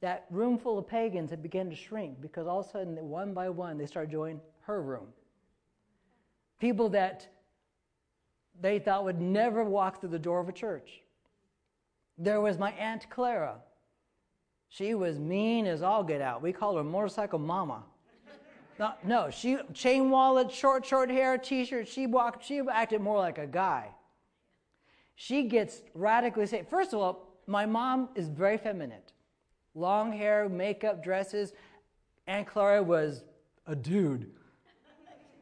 [0.00, 3.34] that room full of pagans had begun to shrink because all of a sudden, one
[3.34, 5.08] by one, they started joining her room.
[6.60, 7.28] People that
[8.60, 11.02] they thought would never walk through the door of a church.
[12.18, 13.56] There was my Aunt Clara.
[14.68, 16.42] She was mean as all get out.
[16.42, 17.82] We called her motorcycle mama.
[18.78, 21.88] no, no, she chain wallet, short, short hair, t-shirt.
[21.88, 22.44] She walked.
[22.44, 23.90] She acted more like a guy.
[25.14, 26.68] She gets radically saved.
[26.68, 29.00] First of all, my mom is very feminine
[29.76, 31.52] long hair, makeup, dresses.
[32.26, 33.22] Aunt Clara was
[33.66, 34.32] a dude.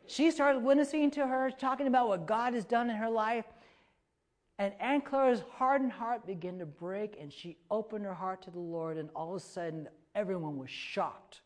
[0.06, 3.46] She started witnessing to her, talking about what God has done in her life.
[4.58, 8.60] And Aunt Clara's hardened heart began to break, and she opened her heart to the
[8.60, 11.40] Lord, and all of a sudden, everyone was shocked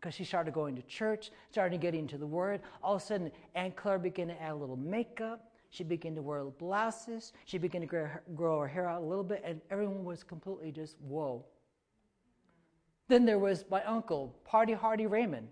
[0.00, 2.60] because she started going to church, started getting into the Word.
[2.82, 5.52] All of a sudden, Aunt Clara began to add a little makeup.
[5.70, 7.32] She began to wear blouses.
[7.44, 10.22] She began to grow her, grow her hair out a little bit, and everyone was
[10.22, 11.44] completely just, whoa.
[13.08, 15.48] Then there was my uncle, Party Hardy Raymond.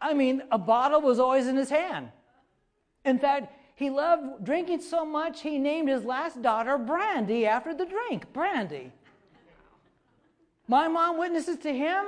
[0.00, 2.10] I mean, a bottle was always in his hand.
[3.04, 7.86] In fact, he loved drinking so much, he named his last daughter Brandy after the
[7.86, 8.92] drink, Brandy.
[10.68, 12.04] My mom witnesses to him.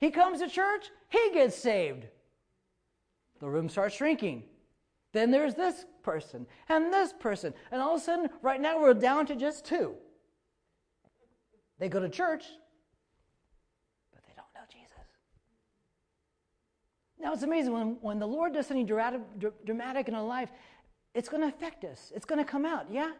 [0.00, 2.06] He comes to church, he gets saved.
[3.40, 4.44] The room starts shrinking.
[5.12, 7.54] Then there's this person and this person.
[7.70, 9.94] And all of a sudden, right now, we're down to just two.
[11.78, 12.44] They go to church,
[14.12, 14.90] but they don't know Jesus.
[17.24, 19.20] Now it's amazing when, when the Lord does something dramatic,
[19.64, 20.50] dramatic in our life,
[21.14, 22.12] it's going to affect us.
[22.14, 23.12] It's going to come out, yeah?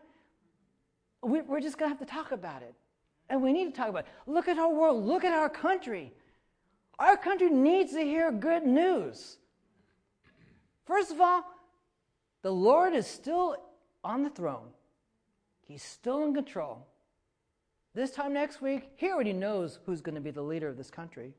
[1.24, 2.74] we, we're just going to have to talk about it.
[3.30, 4.08] And we need to talk about it.
[4.26, 5.04] Look at our world.
[5.04, 6.12] Look at our country.
[6.98, 9.38] Our country needs to hear good news.
[10.86, 11.44] First of all,
[12.42, 13.56] the Lord is still
[14.04, 14.68] on the throne,
[15.66, 16.86] He's still in control.
[17.94, 20.90] This time next week, he already knows who's going to be the leader of this
[20.90, 21.32] country.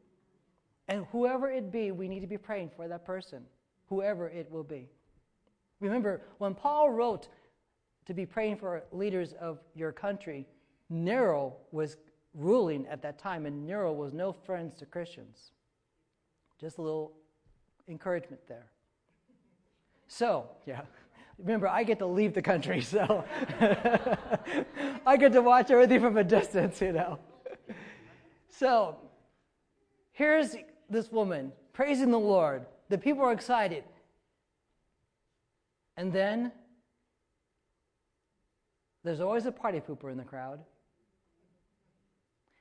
[0.87, 3.43] And whoever it be, we need to be praying for that person,
[3.89, 4.87] whoever it will be.
[5.79, 7.27] Remember, when Paul wrote
[8.05, 10.45] to be praying for leaders of your country,
[10.89, 11.97] Nero was
[12.33, 15.51] ruling at that time, and Nero was no friends to Christians.
[16.59, 17.13] Just a little
[17.87, 18.67] encouragement there.
[20.07, 20.81] So, yeah.
[21.37, 23.25] Remember, I get to leave the country, so
[25.05, 27.19] I get to watch everything from a distance, you know.
[28.47, 28.95] So,
[30.13, 30.55] here's
[30.89, 32.65] this woman praising the Lord.
[32.89, 33.83] The people are excited.
[35.97, 36.51] And then
[39.03, 40.59] there's always a party pooper in the crowd.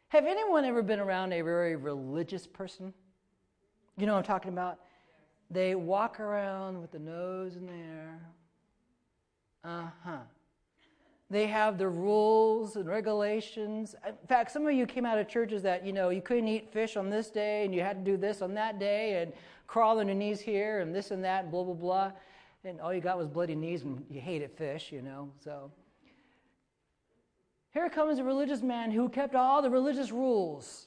[0.09, 2.93] Have anyone ever been around a very religious person?
[3.97, 4.79] You know what I'm talking about?
[5.51, 8.21] They walk around with the nose in the air.
[9.65, 10.19] Uh huh.
[11.31, 13.95] They have the rules and regulations.
[14.07, 16.73] In fact, some of you came out of churches that, you know, you couldn't eat
[16.73, 19.33] fish on this day and you had to do this on that day and
[19.67, 22.13] crawl on your knees here and this and that and blah, blah, blah.
[22.65, 25.71] And all you got was bloody knees and you hated fish, you know, so.
[27.73, 30.87] Here comes a religious man who kept all the religious rules.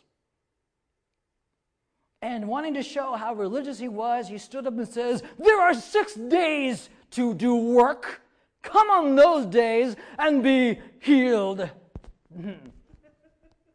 [2.21, 5.73] And wanting to show how religious he was, he stood up and says, There are
[5.73, 8.21] six days to do work.
[8.67, 11.69] Come on those days and be healed.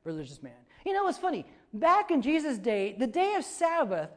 [0.04, 0.52] religious man.
[0.84, 1.46] You know what's funny?
[1.72, 4.10] Back in Jesus' day, the day of Sabbath,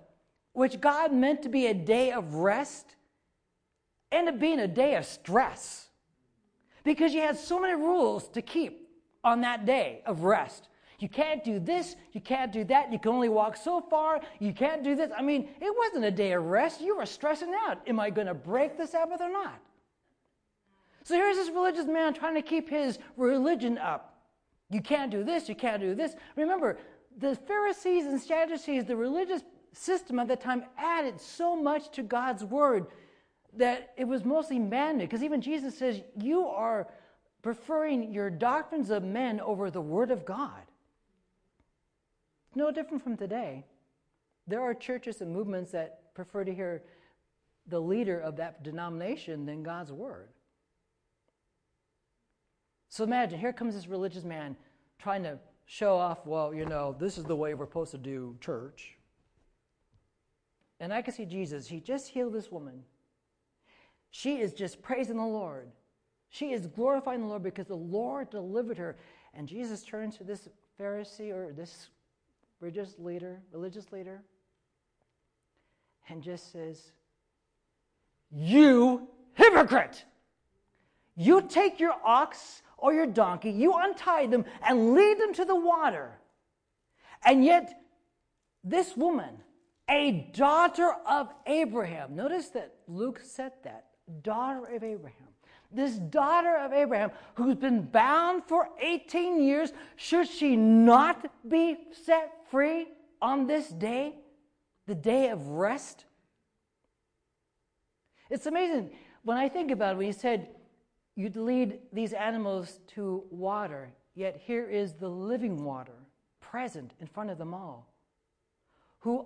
[0.53, 2.95] which God meant to be a day of rest,
[4.11, 5.87] ended up being a day of stress
[6.83, 8.89] because you had so many rules to keep
[9.23, 10.67] on that day of rest.
[10.99, 14.53] You can't do this, you can't do that, you can only walk so far, you
[14.53, 15.11] can't do this.
[15.17, 16.81] I mean, it wasn't a day of rest.
[16.81, 17.79] You were stressing out.
[17.87, 19.59] Am I going to break the Sabbath or not?
[21.05, 24.17] So here's this religious man trying to keep his religion up.
[24.71, 26.15] You can't do this, you can't do this.
[26.35, 26.79] Remember,
[27.19, 32.43] the Pharisees and Sadducees, the religious system at that time, added so much to God's
[32.43, 32.87] word
[33.55, 35.07] that it was mostly man made.
[35.07, 36.87] Because even Jesus says, You are
[37.43, 40.63] preferring your doctrines of men over the Word of God.
[42.55, 43.63] No different from today.
[44.47, 46.81] There are churches and movements that prefer to hear
[47.67, 50.29] the leader of that denomination than God's Word.
[52.95, 54.55] So imagine, here comes this religious man
[54.99, 58.37] trying to show off, well, you know, this is the way we're supposed to do
[58.39, 58.95] church.
[60.79, 62.83] And I can see Jesus, he just healed this woman.
[64.11, 65.73] She is just praising the Lord.
[66.29, 68.95] She is glorifying the Lord because the Lord delivered her.
[69.33, 70.47] And Jesus turns to this
[70.79, 71.89] Pharisee or this
[72.61, 74.21] religious leader, religious leader,
[76.07, 76.93] and just says,
[78.31, 80.05] You hypocrite!
[81.17, 85.55] You take your ox or your donkey, you untie them and lead them to the
[85.55, 86.11] water.
[87.25, 87.81] And yet,
[88.63, 89.39] this woman,
[89.89, 93.85] a daughter of Abraham, notice that Luke said that,
[94.21, 95.25] daughter of Abraham
[95.71, 101.75] this daughter of Abraham, who's been bound for 18 years, should she not be
[102.05, 102.87] set free
[103.21, 104.13] on this day,
[104.87, 106.05] the day of rest?
[108.29, 108.91] It's amazing
[109.23, 110.47] when I think about it, when he said
[111.15, 115.93] you'd lead these animals to water, yet here is the living water
[116.41, 117.91] present in front of them all,
[118.99, 119.25] who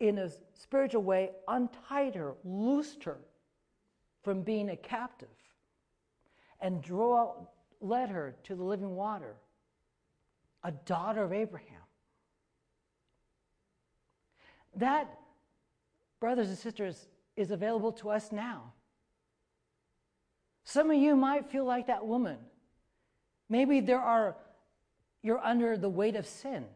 [0.00, 3.18] in a spiritual way untied her, loosed her
[4.22, 5.28] from being a captive
[6.60, 7.34] and draw,
[7.80, 9.34] led her to the living water,
[10.64, 11.82] a daughter of Abraham.
[14.76, 15.08] That,
[16.20, 18.72] brothers and sisters, is available to us now.
[20.68, 22.36] Some of you might feel like that woman.
[23.48, 24.36] Maybe there are
[25.22, 26.66] you're under the weight of sin.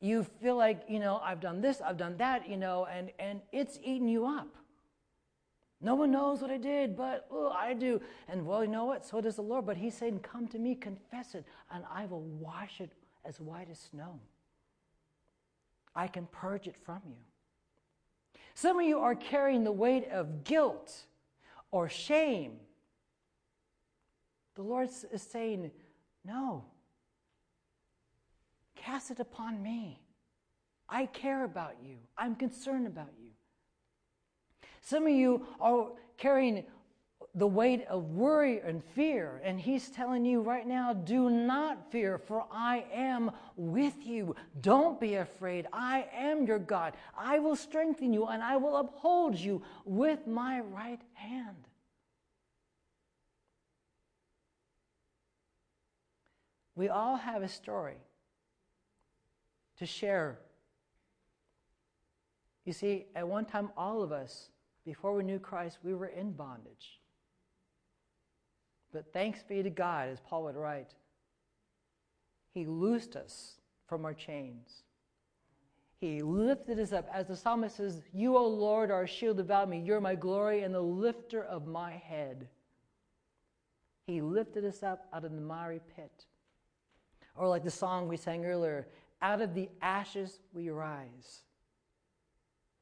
[0.00, 3.42] You feel like, you know, I've done this, I've done that, you know, and, and
[3.52, 4.48] it's eating you up.
[5.82, 8.00] No one knows what I did, but oh, I do.
[8.28, 9.04] And well, you know what?
[9.04, 9.66] So does the Lord.
[9.66, 12.92] But He's saying, Come to me, confess it, and I will wash it
[13.26, 14.18] as white as snow.
[15.94, 18.40] I can purge it from you.
[18.54, 21.04] Some of you are carrying the weight of guilt
[21.70, 22.58] or shame.
[24.54, 25.70] The Lord is saying,
[26.24, 26.64] No,
[28.74, 30.00] cast it upon me.
[30.88, 33.30] I care about you, I'm concerned about you.
[34.80, 36.64] Some of you are carrying
[37.36, 39.42] the weight of worry and fear.
[39.44, 44.34] And He's telling you right now, do not fear, for I am with you.
[44.62, 45.66] Don't be afraid.
[45.72, 46.94] I am your God.
[47.16, 51.68] I will strengthen you and I will uphold you with my right hand.
[56.74, 57.96] We all have a story
[59.78, 60.38] to share.
[62.64, 64.48] You see, at one time, all of us,
[64.84, 67.00] before we knew Christ, we were in bondage.
[68.92, 70.94] But thanks be to God, as Paul would write,
[72.54, 73.54] He loosed us
[73.86, 74.82] from our chains.
[75.98, 77.08] He lifted us up.
[77.12, 79.80] As the psalmist says, You, O Lord, are a shield about me.
[79.80, 82.48] You're my glory and the lifter of my head.
[84.06, 86.26] He lifted us up out of the miry pit.
[87.34, 88.86] Or like the song we sang earlier,
[89.20, 91.42] out of the ashes we rise.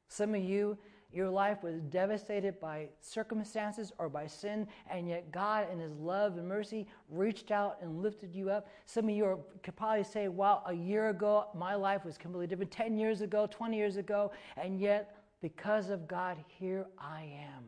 [0.07, 0.77] Some of you,
[1.15, 6.37] your life was devastated by circumstances or by sin, and yet God, in His love
[6.37, 8.67] and mercy, reached out and lifted you up.
[8.85, 12.47] Some of you are, could probably say, Wow, a year ago, my life was completely
[12.47, 12.71] different.
[12.71, 17.63] 10 years ago, 20 years ago, and yet, because of God, here I am.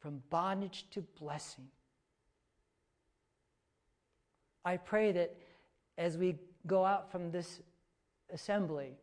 [0.00, 1.66] From bondage to blessing.
[4.64, 5.36] I pray that
[5.98, 6.36] as we
[6.66, 7.60] go out from this
[8.32, 8.96] assembly,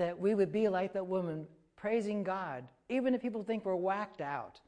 [0.00, 1.46] that we would be like that woman
[1.76, 4.58] praising God, even if people think we're whacked out.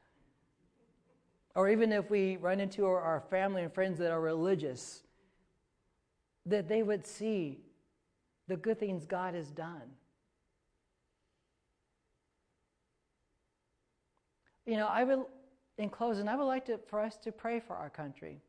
[1.55, 5.01] Or even if we run into our, family and friends that are religious,
[6.45, 7.61] that they would see
[8.47, 9.81] the good things God has done.
[14.67, 15.23] You know, I would,
[15.79, 18.39] in closing, I would like to, for us to pray for our country.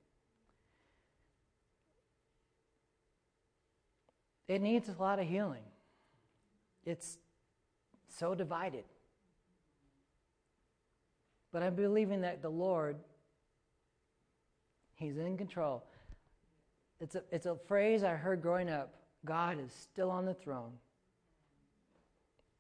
[4.49, 5.63] It needs a lot of healing.
[6.85, 7.19] It's
[8.09, 8.85] so divided.
[11.53, 12.97] But I'm believing that the Lord,
[14.97, 15.85] He's in control.
[17.01, 20.73] It's a, it's a phrase I heard growing up God is still on the throne.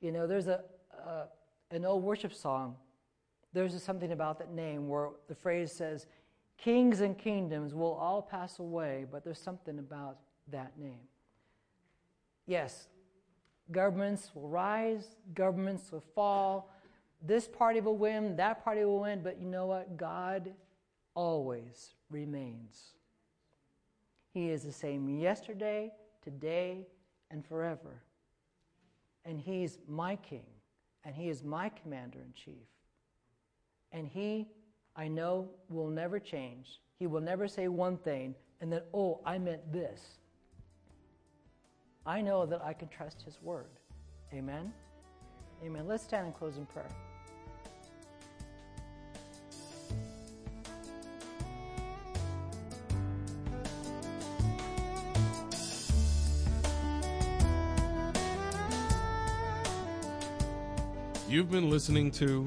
[0.01, 0.61] You know, there's a,
[1.07, 1.25] a
[1.71, 2.77] an old worship song.
[3.53, 6.07] There's something about that name where the phrase says,
[6.57, 10.19] Kings and kingdoms will all pass away, but there's something about
[10.51, 11.01] that name.
[12.47, 12.89] Yes,
[13.71, 16.71] Governments will rise, governments will fall.
[17.23, 19.97] This party will win, that party will win, but you know what?
[19.97, 20.53] God
[21.15, 22.93] always remains.
[24.33, 25.93] He is the same yesterday,
[26.23, 26.87] today,
[27.31, 28.03] and forever.
[29.25, 30.45] And He's my King,
[31.05, 32.67] and He is my Commander in Chief.
[33.93, 34.49] And He,
[34.97, 36.81] I know, will never change.
[36.99, 38.35] He will never say one thing
[38.65, 40.01] and then, oh, I meant this.
[42.07, 43.71] I know that I can trust His word.
[44.33, 44.73] Amen?
[45.65, 45.87] Amen.
[45.89, 46.89] Let's stand and close in prayer.
[61.27, 62.47] You've been listening to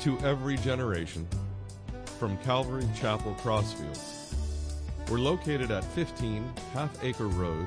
[0.00, 1.26] To Every Generation
[2.20, 4.34] from Calvary Chapel Crossfields.
[5.10, 7.66] We're located at 15 Half Acre Road